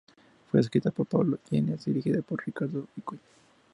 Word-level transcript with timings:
Fue 0.49 0.59
escrita 0.59 0.89
por 0.89 1.05
Pablo 1.05 1.37
Illanes 1.51 1.85
y 1.85 1.91
dirigida 1.91 2.23
por 2.23 2.43
Ricardo 2.43 2.87
Vicuña. 2.95 3.21